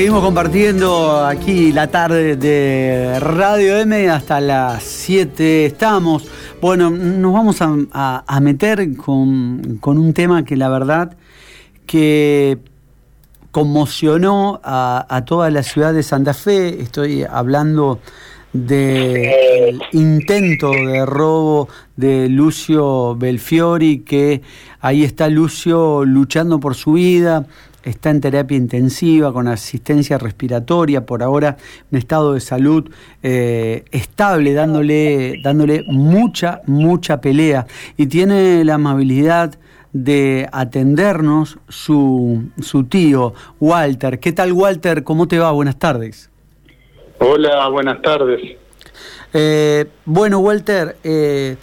[0.00, 6.26] Seguimos compartiendo aquí la tarde de Radio M hasta las 7 estamos.
[6.58, 11.18] Bueno, nos vamos a, meter con, un tema que la verdad
[11.84, 12.56] que
[13.50, 16.80] conmocionó a, toda la ciudad de Santa Fe.
[16.80, 18.00] Estoy hablando
[18.54, 24.40] del intento de robo de Lucio Belfiori, que
[24.80, 27.44] ahí está Lucio luchando por su vida,
[27.82, 31.56] está en terapia intensiva con asistencia respiratoria, por ahora
[31.90, 32.90] en estado de salud
[33.22, 37.66] eh, estable, dándole, dándole mucha, mucha pelea.
[37.96, 39.58] Y tiene la amabilidad
[39.92, 44.20] de atendernos su, su tío, Walter.
[44.20, 45.02] ¿Qué tal, Walter?
[45.02, 45.50] ¿Cómo te va?
[45.50, 46.30] Buenas tardes.
[47.18, 48.56] Hola, buenas tardes.
[49.32, 51.56] Eh, bueno, Walter, eh,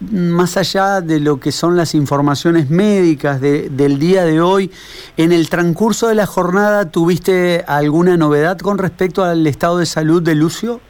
[0.00, 4.70] más allá de lo que son las informaciones médicas del día de hoy,
[5.16, 10.22] en el transcurso de la jornada, ¿tuviste alguna novedad con respecto al estado de salud
[10.22, 10.80] de Lucio?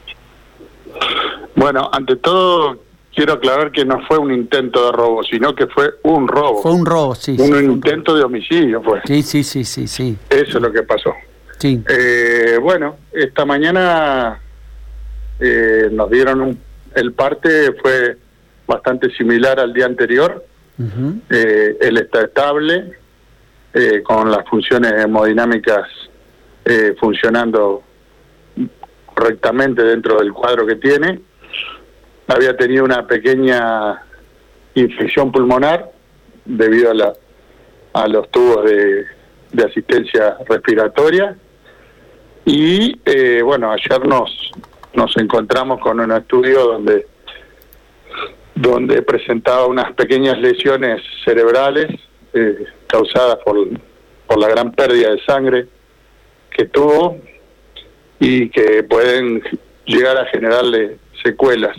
[1.57, 2.79] Bueno, ante todo
[3.15, 6.63] quiero aclarar que no fue un intento de robo, sino que fue un robo.
[6.63, 7.37] Fue un robo, sí.
[7.39, 9.01] Un intento de homicidio fue.
[9.05, 10.17] Sí, sí, sí, sí, sí.
[10.29, 11.13] Eso es lo que pasó.
[11.59, 11.83] Sí.
[11.89, 14.41] Eh, bueno, esta mañana
[15.39, 16.59] eh, nos dieron un,
[16.95, 18.17] el parte, fue
[18.71, 20.45] bastante similar al día anterior.
[21.29, 22.93] Eh, él está estable,
[23.75, 25.87] eh, con las funciones hemodinámicas
[26.65, 27.83] eh, funcionando
[29.05, 31.21] correctamente dentro del cuadro que tiene.
[32.29, 34.03] Había tenido una pequeña
[34.75, 35.91] infección pulmonar
[36.45, 37.13] debido a, la,
[37.93, 39.05] a los tubos de,
[39.53, 41.37] de asistencia respiratoria.
[42.45, 42.97] Y
[43.43, 44.53] bueno, ayer nos,
[44.95, 47.10] nos encontramos con un estudio donde
[48.55, 51.89] donde presentaba unas pequeñas lesiones cerebrales
[52.33, 53.57] eh, causadas por,
[54.27, 55.67] por la gran pérdida de sangre
[56.51, 57.19] que tuvo
[58.19, 59.43] y que pueden
[59.87, 61.77] llegar a generarle secuelas.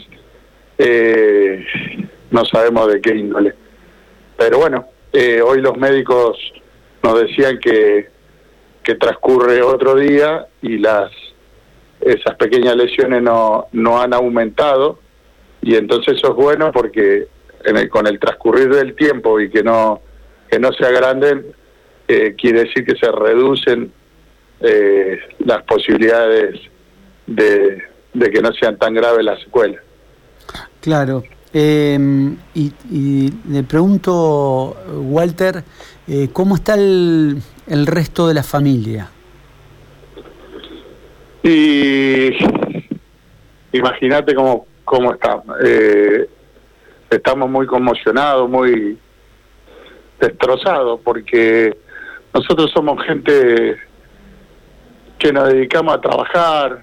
[0.78, 1.66] Eh,
[2.32, 3.54] no sabemos de qué índole.
[4.38, 6.38] Pero bueno, eh, hoy los médicos
[7.04, 8.10] nos decían que,
[8.84, 11.12] que transcurre otro día y las
[12.02, 15.00] esas pequeñas lesiones no, no han aumentado
[15.62, 17.28] y entonces eso es bueno porque
[17.64, 20.02] en con el transcurrir del tiempo y que no
[20.50, 21.46] que no se agranden
[22.08, 23.92] eh, quiere decir que se reducen
[24.60, 26.60] eh, las posibilidades
[27.26, 27.82] de,
[28.14, 29.82] que no sean tan graves las secuelas.
[30.82, 31.24] Claro.
[31.54, 35.64] Em, y, y, le pregunto, Walter,
[36.08, 39.10] eh, ¿cómo está el, el resto de la familia?
[41.44, 42.32] Y
[43.72, 45.42] imagínate cómo cómo está.
[45.64, 46.28] Eh,
[47.10, 49.00] estamos muy conmocionados, muy
[50.20, 51.78] destrozados, porque
[52.34, 53.78] nosotros somos gente
[55.18, 56.82] que nos dedicamos a trabajar,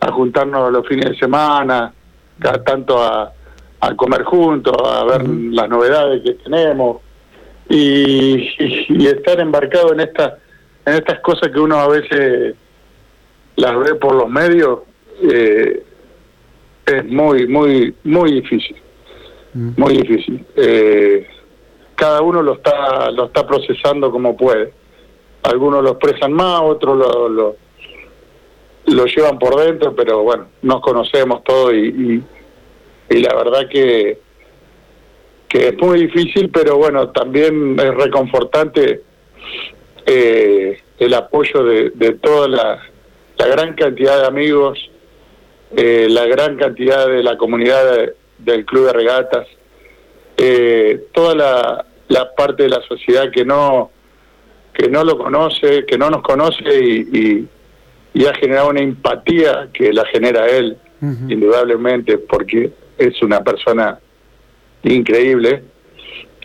[0.00, 1.92] a juntarnos los fines de semana,
[2.38, 3.32] cada tanto a,
[3.80, 6.98] a comer juntos, a ver las novedades que tenemos
[7.68, 8.48] y,
[8.90, 10.34] y, estar embarcado en estas
[10.86, 12.54] en estas cosas que uno a veces
[13.56, 14.80] las ve por los medios
[15.22, 15.82] eh,
[16.86, 18.76] es muy, muy, muy difícil.
[19.54, 19.70] Mm.
[19.76, 20.44] Muy difícil.
[20.56, 21.26] Eh,
[21.94, 24.72] cada uno lo está, lo está procesando como puede.
[25.42, 27.56] Algunos lo expresan más, otros lo, lo,
[28.86, 32.22] lo llevan por dentro, pero bueno, nos conocemos todos y,
[33.10, 34.18] y, la verdad que,
[35.48, 39.02] que es muy difícil, pero bueno, también es reconfortante
[40.06, 42.82] eh, el apoyo de, de toda la,
[43.36, 44.90] la gran cantidad de amigos
[45.76, 49.46] eh, la gran cantidad de la comunidad del club de regatas,
[50.36, 53.90] eh, toda la, parte de la sociedad que no
[54.72, 57.48] que no lo conoce, que no nos conoce y,
[58.12, 63.98] y, ha generado una empatía que la genera él, indudablemente, porque es una persona
[64.82, 65.62] increíble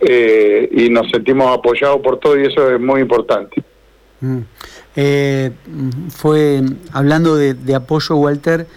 [0.01, 3.63] eh, y nos sentimos apoyados por todo y eso es muy importante.
[4.21, 4.41] Mm.
[6.09, 6.61] fue
[6.91, 8.67] hablando de, de apoyo, Walter.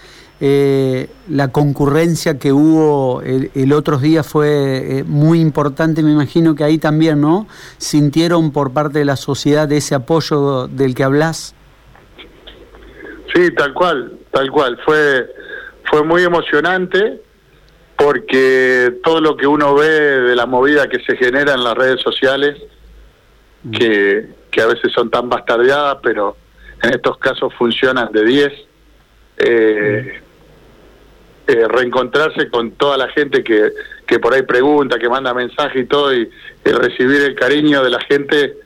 [0.44, 6.64] Eh, la concurrencia que hubo el, otro día fue eh, muy importante, me imagino que
[6.64, 7.46] ahí también, ¿no?
[7.78, 11.54] ¿Sintieron por parte de la sociedad ese apoyo del que hablas?
[13.32, 14.80] Sí, tal cual, tal cual.
[14.84, 15.32] Fue,
[15.84, 17.20] fue muy emocionante
[17.94, 22.00] porque todo lo que uno ve de la movida que se genera en las redes
[22.00, 22.60] sociales,
[23.62, 23.70] mm.
[23.70, 26.36] que, que a veces son tan bastardeadas, pero
[26.82, 28.52] en estos casos funcionan de 10.
[29.36, 30.31] Eh, mm.
[31.52, 33.72] Eh, reencontrarse con toda la gente que,
[34.06, 36.30] que por ahí pregunta, que manda mensaje y todo, y,
[36.64, 38.56] recibir el cariño de la gente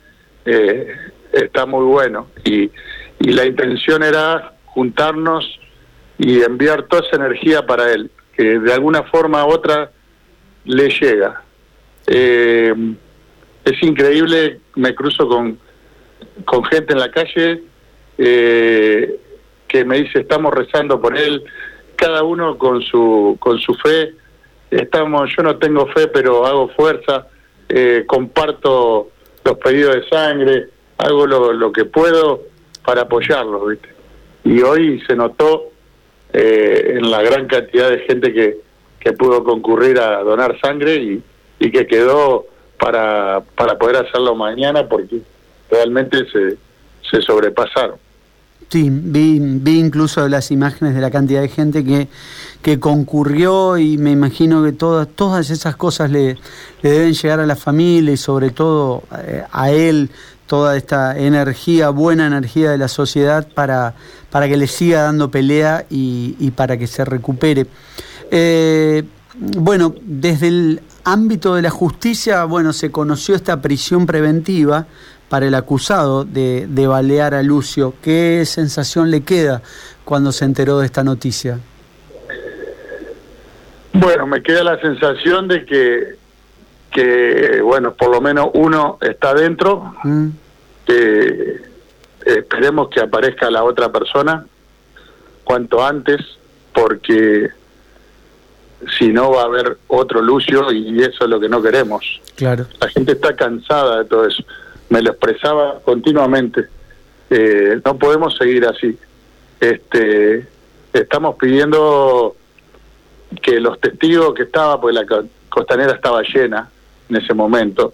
[0.45, 0.95] eh,
[1.33, 2.29] está muy bueno.
[2.45, 2.71] Y,
[3.19, 5.59] la intención era juntarnos
[6.19, 9.91] y enviar toda esa energía para él, que de alguna forma u otra
[10.65, 11.43] le llega.
[12.07, 12.73] Eh,
[13.65, 15.59] es increíble, me cruzo con,
[16.45, 17.63] con gente en la calle
[18.17, 21.43] que me dice estamos rezando por él,
[21.97, 24.15] cada uno con su con su fe.
[24.71, 27.27] Estamos, yo no tengo fe, pero hago fuerza,
[27.69, 29.11] eh, comparto
[29.45, 32.43] los pedidos de sangre, hago lo, lo que puedo
[32.85, 33.89] para apoyarlo, ¿viste?
[34.45, 35.71] Y hoy se notó
[36.33, 38.59] eh, en la gran cantidad de gente que,
[39.01, 41.23] que pudo concurrir a donar sangre y,
[41.59, 42.47] y que quedó
[42.79, 45.21] para, para poder hacerlo mañana porque
[45.71, 46.57] realmente se,
[47.09, 47.97] se sobrepasaron.
[48.69, 52.09] Sí, vi, vi incluso las imágenes de la cantidad de gente que,
[52.63, 56.37] que concurrió y me imagino que todas, todas esas cosas le,
[56.83, 60.11] le deben llegar a la familia y sobre todo eh, a él
[60.47, 63.95] toda esta energía, buena energía de la sociedad para,
[64.31, 67.67] para que le siga dando pelea y, para que se recupere.
[68.31, 69.05] Eh,
[69.39, 74.87] bueno, desde el ámbito de la justicia, bueno, se conoció esta prisión preventiva
[75.29, 77.95] para el acusado de, de balear a Lucio.
[78.03, 79.63] ¿Qué sensación le queda
[80.05, 81.59] cuando se enteró de esta noticia?
[83.93, 86.17] Bueno, me queda la sensación de que,
[86.93, 90.29] que bueno, por lo menos uno está dentro, mm.
[90.87, 91.61] que
[92.25, 94.45] esperemos que aparezca la otra persona
[95.45, 96.21] cuanto antes,
[96.75, 97.51] porque
[98.99, 102.21] si no va a haber otro Lucio y eso es lo que no queremos.
[102.35, 102.67] Claro.
[102.81, 104.45] La gente está cansada de todo eso.
[104.89, 106.67] Me lo expresaba continuamente.
[107.31, 108.97] Eh, no podemos seguir así.
[109.61, 110.47] Este,
[110.93, 112.37] estamos pidiendo
[113.43, 115.05] que los testigos que estaban, pues la
[115.49, 116.69] costanera estaba llena
[117.09, 117.93] en ese momento,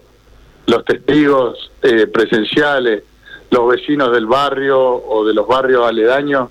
[0.65, 3.03] los testigos eh, presenciales,
[3.49, 6.49] los vecinos del barrio o de los barrios aledaños,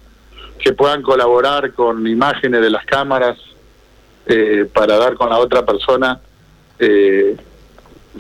[0.58, 3.36] que puedan colaborar con imágenes de las cámaras
[4.26, 6.20] eh, para dar con la otra persona,
[6.78, 7.36] eh,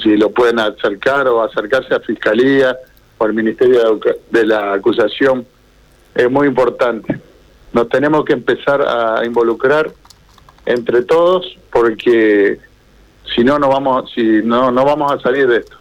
[0.00, 2.76] si lo pueden acercar o acercarse a Fiscalía
[3.18, 4.00] o al Ministerio
[4.30, 5.46] de la Acusación,
[6.14, 7.20] es muy importante.
[7.72, 9.90] Nos tenemos que empezar a involucrar
[10.66, 12.58] entre todos porque
[13.34, 15.76] si no no vamos si no no vamos a salir de esto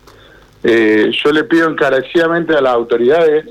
[0.63, 3.45] eh, yo le pido encarecidamente a las autoridades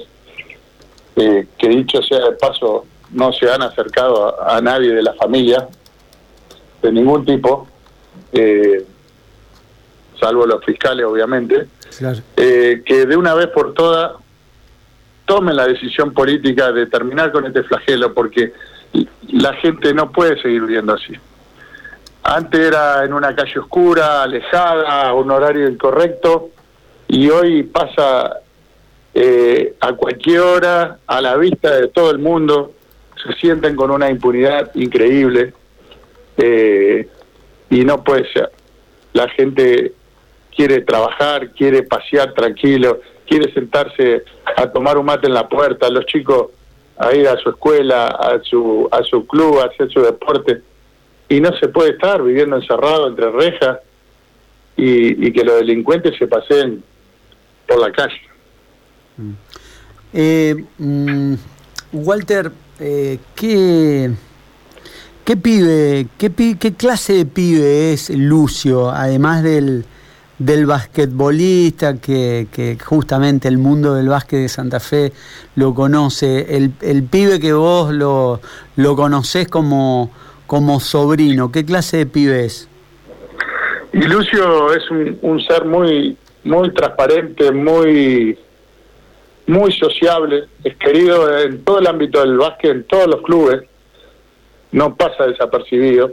[1.14, 5.68] que dicho sea de paso no se han acercado a nadie de la familia
[6.82, 7.66] de ningún tipo,
[8.32, 8.84] eh,
[10.20, 11.66] salvo los fiscales obviamente,
[12.36, 14.12] eh, que de una vez por todas
[15.24, 18.52] tomen la decisión política de terminar con este flagelo, porque
[19.28, 21.14] la gente no puede seguir viviendo así.
[22.22, 26.50] Antes era en una calle oscura, alejada, a un horario incorrecto,
[27.08, 28.40] y hoy pasa
[29.14, 32.72] eh, a cualquier hora, a la vista de todo el mundo,
[33.22, 35.54] se sienten con una impunidad increíble.
[36.36, 37.08] Eh,
[37.70, 38.50] y no puede ser.
[39.12, 39.92] La gente
[40.60, 44.24] quiere trabajar, quiere pasear tranquilo, quiere sentarse
[44.58, 46.48] a tomar un mate en la puerta, los chicos
[46.98, 50.60] a ir a su escuela, a su, a su club, a hacer su deporte.
[51.30, 53.78] Y no se puede estar viviendo encerrado entre rejas
[54.76, 56.84] y, que los delincuentes se pasen
[57.66, 58.20] por la calle.
[60.12, 61.34] Eh, mm,
[61.92, 64.10] Walter, eh, ¿qué
[65.24, 69.84] ¿Qué pibe, qué clase de pibe es Lucio, además del,
[70.40, 75.12] del basquetbolista que, justamente el mundo del básquet de Santa Fe
[75.54, 78.40] lo conoce, el, pibe que vos lo,
[78.76, 80.10] lo conocés como,
[80.46, 82.68] como sobrino, ¿qué clase de pibe es?
[83.92, 88.38] Y Lucio es un, un ser muy, muy transparente, muy,
[89.46, 93.62] muy sociable, es querido en todo el ámbito del básquet, en todos los clubes
[94.72, 96.10] no pasa desapercibido.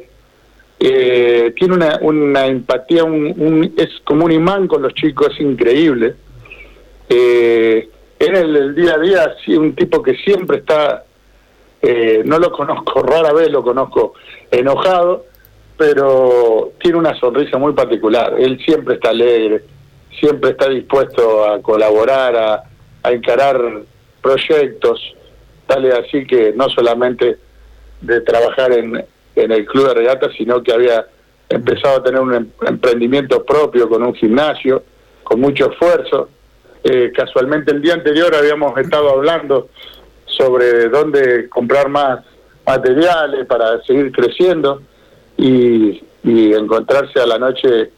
[0.79, 6.15] Eh, tiene una, una empatía, un, es como un imán con los chicos, es increíble.
[7.09, 11.03] Eh, en el, día a día, sí, un tipo que siempre está,
[11.81, 14.13] eh, no lo conozco, rara vez lo conozco
[14.51, 15.25] enojado,
[15.77, 18.35] pero tiene una sonrisa muy particular.
[18.37, 19.63] Él siempre está alegre,
[20.19, 22.63] siempre está dispuesto a colaborar, a,
[23.01, 23.81] a encarar
[24.21, 25.15] proyectos,
[25.65, 27.37] tal así que no solamente
[28.01, 29.03] de trabajar en,
[29.37, 31.05] en el club de regatas, sino que había
[31.49, 34.83] empezado a tener un em, emprendimiento propio con un gimnasio,
[35.23, 36.29] con mucho esfuerzo.
[36.83, 39.69] Eh, casualmente el día anterior habíamos estado hablando
[40.25, 42.23] sobre dónde comprar más
[42.65, 44.81] materiales para seguir creciendo
[45.37, 47.91] y, encontrarse a la noche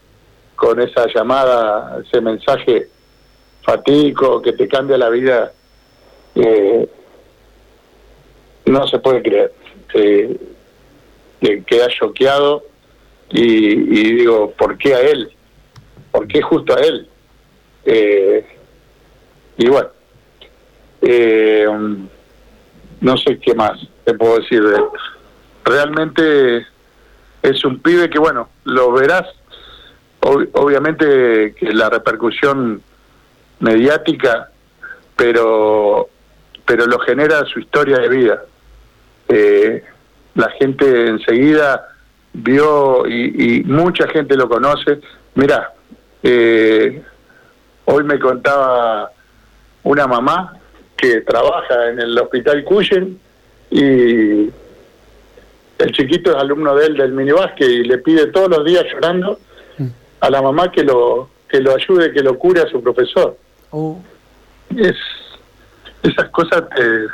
[0.56, 2.88] con esa llamada, ese mensaje
[3.64, 5.52] fatídico que te cambia la vida,
[6.36, 6.88] eh,
[8.66, 9.52] no se puede creer.
[11.42, 12.64] Que queda choqueado
[13.32, 15.32] y, digo, ¿por qué a él?
[16.12, 17.08] ¿Por qué justo a él?
[17.86, 18.46] Eh,
[19.58, 19.90] y bueno,
[21.02, 21.68] eh,
[23.02, 24.64] no sé qué más te puedo decir.
[25.64, 26.66] Realmente
[27.42, 29.28] es un pibe que, bueno, lo verás,
[30.22, 32.82] obviamente que la repercusión
[33.60, 34.50] mediática,
[35.16, 36.10] pero,
[36.66, 38.44] pero lo genera su historia de vida.
[39.28, 39.84] Eh,
[40.36, 41.88] la gente enseguida
[42.34, 45.00] vio y, mucha gente lo conoce.
[45.36, 45.74] Mira,
[46.24, 47.02] eh,
[47.86, 49.12] hoy me contaba
[49.84, 50.58] una mamá
[50.96, 53.20] que trabaja en el hospital Cuyen
[53.72, 54.50] y
[55.80, 59.40] el chiquito es alumno de él del minibásquet y le pide todos los días llorando
[60.20, 63.36] a la mamá que lo que lo ayude, que lo cure a su profesor.
[63.72, 64.00] Oh.
[64.78, 64.96] Es
[66.04, 67.08] esas cosas te,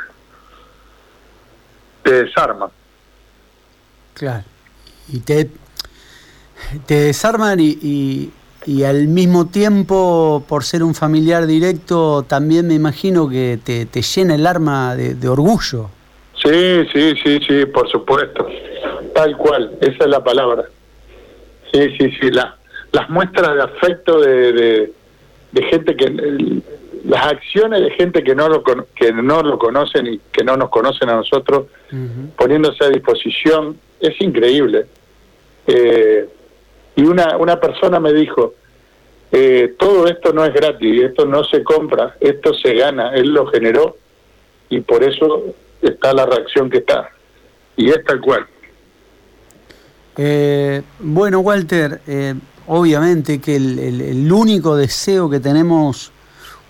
[2.02, 2.70] te desarman.
[4.16, 4.44] Claro.
[5.12, 5.50] Y te,
[6.86, 8.32] te desarman y,
[8.66, 14.02] y, al mismo tiempo, por ser un familiar directo, también me imagino que te, te
[14.02, 15.90] llena el arma de, orgullo.
[16.34, 18.48] Sí, sí, sí, sí, por supuesto.
[19.14, 20.64] Tal cual, esa es la palabra.
[21.72, 22.30] Sí, sí, sí.
[22.30, 22.56] La,
[22.92, 24.92] las muestras de afecto de,
[25.52, 26.62] de, gente que.
[27.04, 30.70] las acciones de gente que no lo, que no lo conocen y que no nos
[30.70, 31.66] conocen a nosotros,
[32.36, 34.86] poniéndose a disposición es increíble.
[35.66, 36.28] Eh,
[36.94, 38.54] y una, una persona me dijo,
[39.32, 43.46] eh, todo esto no es gratis, esto no se compra, esto se gana, él lo
[43.46, 43.96] generó
[44.68, 47.10] y por eso está la reacción que está.
[47.76, 48.46] Y es tal cual.
[50.16, 52.00] Eh, bueno, Walter,
[52.66, 56.10] obviamente que el, el, único deseo que tenemos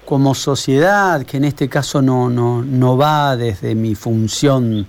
[0.04, 4.86] como sociedad, que en este caso no, no, no va desde mi función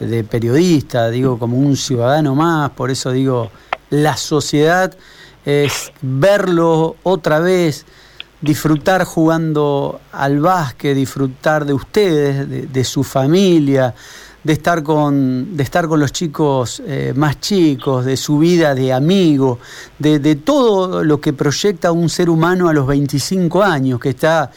[0.00, 3.50] de periodista, digo como un ciudadano más, por eso digo,
[3.90, 4.96] la sociedad
[5.44, 7.86] es verlo otra vez,
[8.40, 13.94] disfrutar jugando al básquet, disfrutar de ustedes, de, su familia,
[14.44, 18.92] de estar con, de estar con los chicos eh, más chicos, de su vida de
[18.92, 19.58] amigo,
[19.98, 24.50] de, de, todo lo que proyecta un ser humano a los 25 años, que está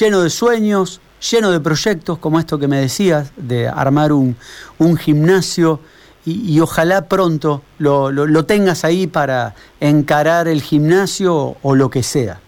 [0.00, 4.36] lleno de sueños, lleno de proyectos como esto que me decías, de armar un,
[4.78, 5.80] un gimnasio
[6.24, 12.38] y, ojalá pronto lo, lo, tengas ahí para encarar el gimnasio o, lo que sea.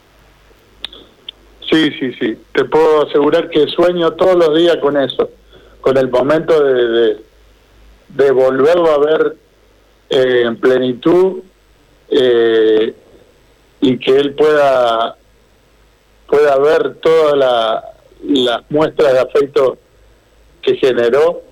[1.71, 2.37] Sí, sí, sí.
[2.53, 5.31] Te puedo asegurar que sueño todos los días con eso,
[5.81, 7.17] con el momento de,
[8.09, 9.37] de, volverlo a ver
[10.11, 11.39] eh, en plenitud
[12.11, 12.95] eh,
[13.81, 15.17] y que él pueda
[16.27, 17.85] pueda ver toda la,
[18.25, 19.79] las muestras de afecto
[20.63, 21.43] que generó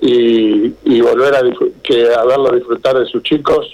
[0.00, 1.40] y, volver a,
[1.82, 3.66] que, a verlo disfrutar de sus chicos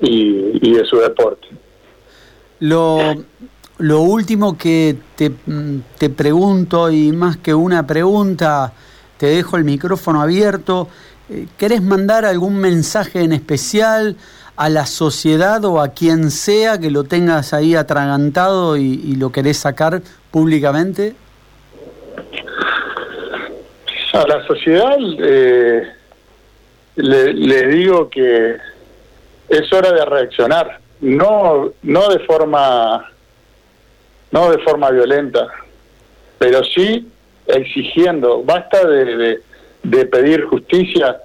[0.00, 1.48] y, de su deporte.
[2.60, 3.14] Lo,
[3.78, 5.32] lo último que te,
[5.98, 8.72] te pregunto, y más que una pregunta,
[9.16, 10.88] te dejo el micrófono abierto.
[11.28, 14.16] Eh, ¿Querés mandar algún mensaje en especial
[14.56, 19.32] a la sociedad o a quien sea que lo tengas ahí atragantado y, y lo
[19.32, 21.14] querés sacar públicamente?
[24.12, 25.90] A la sociedad eh,
[26.96, 28.56] le, digo que
[29.48, 33.10] es hora de reaccionar, no no de forma
[34.30, 35.48] no de forma violenta,
[36.38, 37.08] pero sí
[37.46, 38.42] exigiendo.
[38.42, 39.40] Basta de,
[39.82, 41.16] de, pedir justicia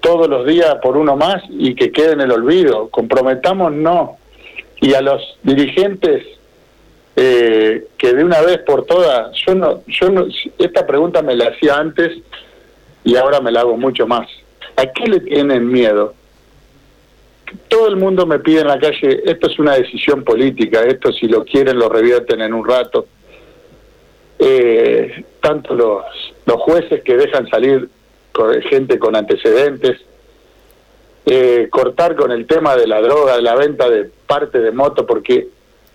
[0.00, 2.88] todos los días por uno más y que quede en el olvido.
[2.90, 4.18] Comprometamos no.
[4.82, 6.22] Y a los dirigentes
[7.16, 10.26] eh, que de una vez por todas, yo no, yo no,
[10.58, 12.12] esta pregunta me la hacía antes
[13.04, 14.28] y ahora me la hago mucho más.
[14.76, 16.14] ¿A qué le tienen miedo?
[17.68, 21.26] Todo el mundo me pide en la calle, esto es una decisión política, esto si
[21.26, 23.06] lo quieren lo revierten en un rato.
[24.38, 26.04] Eh, tanto los,
[26.44, 27.88] los jueces que dejan salir
[28.68, 29.98] gente con antecedentes,
[31.24, 35.06] eh, cortar con el tema de la droga, de la venta de parte de moto,
[35.06, 35.48] porque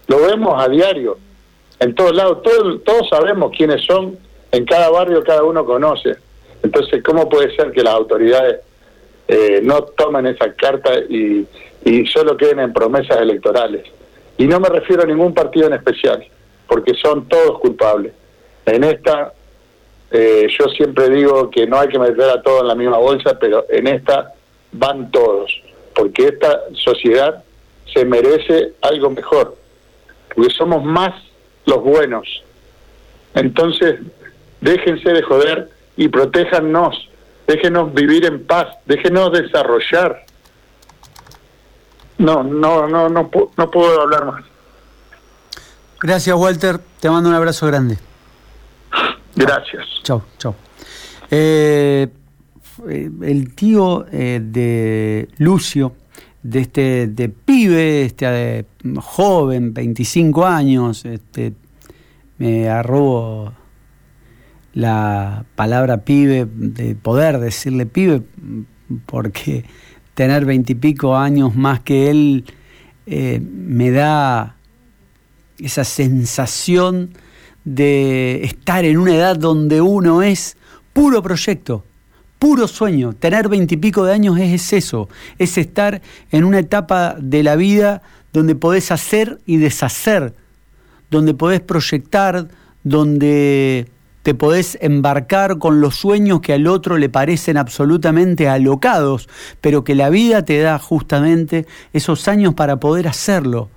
[0.08, 1.18] lo vemos a diario,
[1.82, 4.18] en todos lados, todos, todos sabemos quiénes son,
[4.52, 6.16] en cada barrio cada uno conoce.
[6.62, 8.60] Entonces, ¿cómo puede ser que las autoridades
[9.28, 11.48] eh, no tomen esa carta y,
[11.84, 13.84] y solo queden en promesas electorales?
[14.38, 16.24] Y no me refiero a ningún partido en especial,
[16.68, 18.14] porque son todos culpables.
[18.66, 19.34] En esta,
[20.12, 23.40] eh, yo siempre digo que no hay que meter a todos en la misma bolsa,
[23.40, 24.34] pero en esta
[24.72, 25.52] van todos,
[25.96, 27.44] porque esta sociedad
[27.92, 29.61] se merece algo mejor
[30.36, 31.14] porque somos más
[31.66, 32.28] los buenos.
[33.34, 34.00] Entonces,
[34.60, 37.08] déjense de joder y protéjannos.
[37.48, 40.26] déjenos vivir en paz, déjenos desarrollar.
[42.18, 44.44] No, no, no, no, no puedo hablar más.
[46.02, 46.80] Gracias, Walter.
[47.00, 47.98] Te mando un abrazo grande.
[49.36, 49.86] Gracias.
[50.04, 50.56] Chao, chao.
[51.30, 52.08] Eh,
[52.88, 55.96] el tío eh, de Lucio,
[56.44, 58.66] de este de pibe, este
[59.00, 61.54] joven, 25 años, este,
[62.38, 63.54] me arrobo
[64.74, 68.24] la palabra pibe, de poder decirle pibe,
[69.06, 69.66] porque
[70.14, 72.46] tener veintipico años más que él
[73.06, 74.56] eh, me da
[75.60, 77.12] esa sensación
[77.64, 80.58] de estar en una edad donde uno es
[80.94, 81.86] puro proyecto,
[82.42, 83.14] puro sueño.
[83.14, 85.08] Tener veintipico de años es eso,
[85.38, 88.02] es estar en una etapa de la vida
[88.34, 90.34] donde podés hacer y deshacer,
[91.12, 92.48] donde podés proyectar,
[92.84, 93.88] donde
[94.24, 99.30] te podés embarcar con los sueños que al otro le parecen absolutamente alocados,
[99.62, 103.70] pero que la vida te da justamente esos años para poder hacerlo.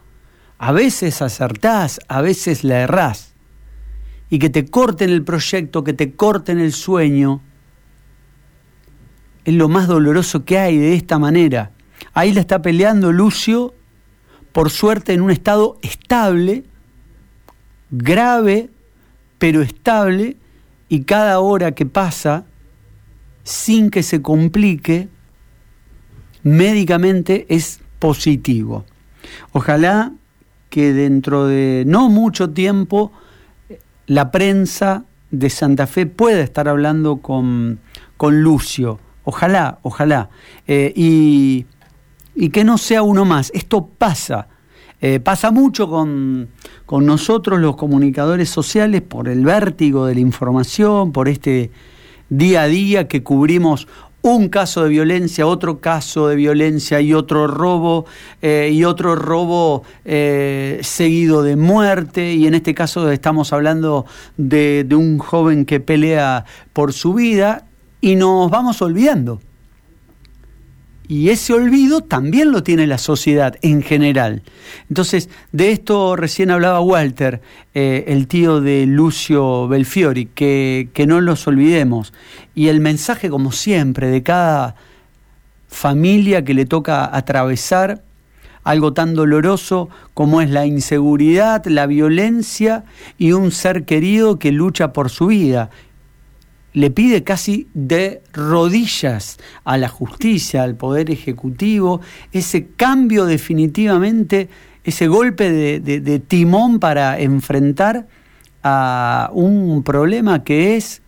[0.56, 3.34] A veces acertás, a veces la errás.
[4.30, 7.42] Y que te corten el proyecto, que te corten el sueño,
[9.44, 11.70] es lo más doloroso que hay de esta manera.
[12.12, 13.74] Ahí la está peleando Lucio,
[14.52, 16.64] por suerte en un estado estable,
[17.90, 18.70] grave,
[19.38, 20.36] pero estable,
[20.88, 22.46] y cada hora que pasa,
[23.42, 25.08] sin que se complique,
[26.42, 28.84] médicamente es positivo.
[29.52, 30.12] Ojalá
[30.70, 33.12] que dentro de no mucho tiempo
[34.06, 37.80] la prensa de Santa Fe pueda estar hablando con,
[38.16, 39.00] con Lucio.
[39.24, 40.28] Ojalá, ojalá.
[40.66, 41.66] Eh, y,
[42.50, 43.50] que no sea uno más.
[43.54, 44.48] Esto pasa.
[45.00, 46.48] Eh, pasa mucho con,
[46.86, 51.70] con nosotros los comunicadores sociales por el vértigo de la información, por este
[52.28, 53.86] día a día que cubrimos
[54.22, 58.06] un caso de violencia, otro caso de violencia y otro robo
[58.40, 64.06] eh, y otro robo seguido de muerte y en este caso estamos hablando
[64.38, 67.66] de un joven que pelea por su vida
[68.04, 69.40] y nos vamos olvidando.
[71.08, 74.42] Y ese olvido también lo tiene la sociedad en general.
[74.90, 77.40] Entonces, de esto recién hablaba Walter,
[77.72, 82.12] eh, el tío de Lucio Belfiori, que, que no los olvidemos.
[82.54, 84.76] Y el mensaje, como siempre, de cada
[85.68, 88.04] familia que le toca atravesar
[88.64, 92.84] algo tan doloroso como es la inseguridad, la violencia
[93.16, 95.70] y un ser querido que lucha por su vida
[96.74, 102.00] le pide casi de rodillas a la justicia, al poder ejecutivo,
[102.32, 104.48] ese cambio definitivamente,
[104.82, 108.06] ese golpe de, timón para enfrentar
[108.62, 111.00] a un problema que es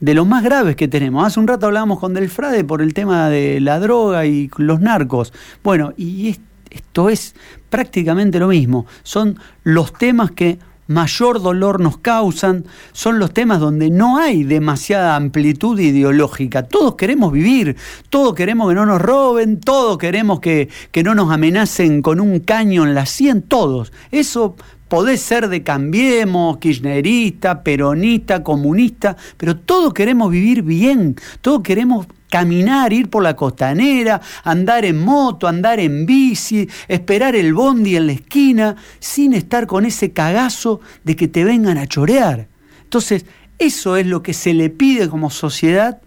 [0.00, 1.26] de los más graves que tenemos.
[1.26, 5.32] Hace un rato hablábamos con Delfrade por el tema de la droga y los narcos.
[5.64, 6.36] Bueno, y
[6.70, 7.34] esto es
[7.70, 8.84] prácticamente lo mismo.
[9.02, 15.16] Son los temas que mayor dolor nos causan, son los temas donde no hay demasiada
[15.16, 16.64] amplitud ideológica.
[16.64, 17.76] Todos queremos vivir,
[18.08, 22.40] todos queremos que no nos roben, todos queremos que, que no nos amenacen con un
[22.40, 23.92] caño en la sien, todos.
[24.10, 24.56] Eso
[24.88, 32.92] Podés ser de Cambiemos, kirchnerista, peronista, comunista, pero todos queremos vivir bien, todos queremos caminar,
[32.92, 38.12] ir por la costanera, andar en moto, andar en bici, esperar el bondi en la
[38.12, 42.48] esquina, sin estar con ese cagazo de que te vengan a chorear.
[42.82, 43.26] Entonces,
[43.58, 46.00] eso es lo que se le pide como sociedad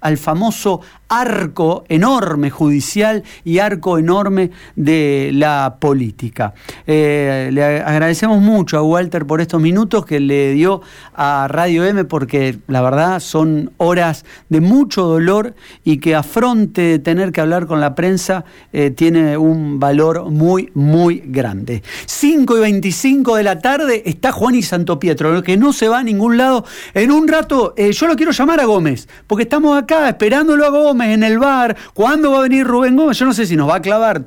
[0.00, 6.54] al famoso arco enorme judicial y arco enorme de la política.
[6.86, 10.82] Eh, le agradecemos mucho a Walter por estos minutos que le dio
[11.14, 17.32] a Radio M porque la verdad son horas de mucho dolor y que afronte tener
[17.32, 21.82] que hablar con la prensa eh, tiene un valor muy, muy grande.
[22.06, 26.00] 5 y 25 de la tarde está Juan y Santo Pietro, que no se va
[26.00, 26.64] a ningún lado.
[26.92, 30.70] En un rato eh, yo lo quiero llamar a Gómez, porque estamos acá esperándolo a
[30.70, 31.76] Gómez en el bar.
[31.94, 33.18] ¿Cuándo va a venir Rubén Gómez?
[33.18, 34.26] Yo no sé si nos va a clavar.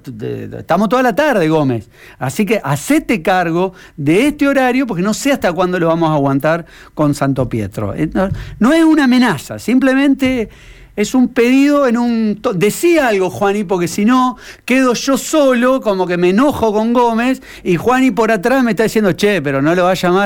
[0.57, 1.89] Estamos toda la tarde, Gómez.
[2.17, 6.13] Así que hacete cargo de este horario porque no sé hasta cuándo lo vamos a
[6.13, 7.93] aguantar con Santo Pietro.
[7.93, 8.09] Eh,
[8.59, 10.49] no es una amenaza, simplemente
[10.95, 12.41] es un pedido en un...
[12.55, 17.41] Decía algo, Juani, porque si no, quedo yo solo, como que me enojo con Gómez,
[17.63, 20.19] y Juani por atrás me está diciendo, che, pero no lo va a llamar.